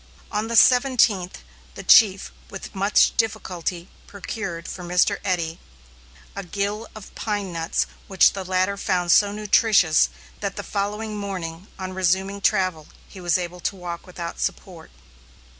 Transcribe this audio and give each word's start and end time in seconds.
On 0.31 0.47
the 0.47 0.55
seventeenth, 0.55 1.43
the 1.75 1.83
chief 1.83 2.31
with 2.49 2.73
much 2.73 3.15
difficulty 3.17 3.87
procured, 4.07 4.67
for 4.67 4.83
Mr. 4.83 5.19
Eddy, 5.23 5.59
a 6.35 6.41
gill 6.43 6.87
of 6.95 7.13
pine 7.13 7.53
nuts 7.53 7.85
which 8.07 8.33
the 8.33 8.43
latter 8.43 8.77
found 8.77 9.11
so 9.11 9.31
nutritious 9.31 10.09
that 10.39 10.55
the 10.55 10.63
following 10.63 11.15
morning, 11.15 11.67
on 11.77 11.93
resuming 11.93 12.41
travel, 12.41 12.87
he 13.07 13.21
was 13.21 13.37
able 13.37 13.59
to 13.59 13.75
walk 13.75 14.07
without 14.07 14.39
support. 14.39 14.89